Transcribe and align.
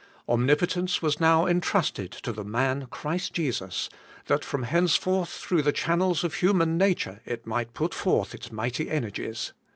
Omnipotence 0.27 1.03
was 1.03 1.19
now 1.19 1.45
entrusted 1.45 2.11
to 2.11 2.31
the 2.31 2.43
man 2.43 2.87
Christ 2.87 3.33
Jesus, 3.33 3.87
that 4.25 4.43
from 4.43 4.63
henceforth 4.63 5.29
through 5.29 5.61
the 5.61 5.71
channels 5.71 6.23
of 6.23 6.33
human 6.33 6.75
nature 6.75 7.21
it 7.23 7.45
might 7.45 7.75
put 7.75 7.93
forth 7.93 8.33
its 8.33 8.51
mighty 8.51 8.89
energies. 8.89 9.53